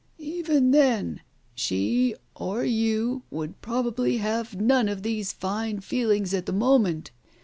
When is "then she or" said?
0.71-2.63